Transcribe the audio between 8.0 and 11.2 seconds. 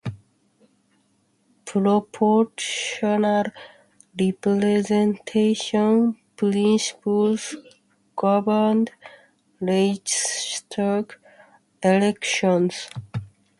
governed Reichstag